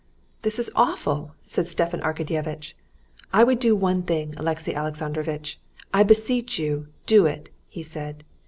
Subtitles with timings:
[0.41, 2.73] "This is awful!" said Stepan Arkadyevitch.
[3.31, 5.59] "I would do one thing, Alexey Alexandrovitch.
[5.93, 8.23] I beseech you, do it!" he said.